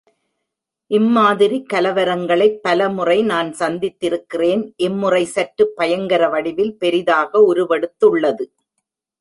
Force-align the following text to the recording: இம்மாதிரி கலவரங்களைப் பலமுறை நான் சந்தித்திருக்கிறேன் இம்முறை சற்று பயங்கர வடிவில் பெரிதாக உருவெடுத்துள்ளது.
இம்மாதிரி 0.91 1.65
கலவரங்களைப் 1.73 2.57
பலமுறை 2.61 3.23
நான் 3.23 3.51
சந்தித்திருக்கிறேன் 3.59 4.63
இம்முறை 4.77 5.23
சற்று 5.25 5.71
பயங்கர 5.75 6.29
வடிவில் 6.29 6.77
பெரிதாக 6.77 7.43
உருவெடுத்துள்ளது. 7.53 8.47